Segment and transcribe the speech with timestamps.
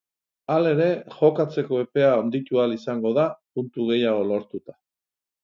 [0.51, 3.27] Halere, jokatzeko epea handitu ahal izango da
[3.59, 4.77] puntu gehiago lortuta.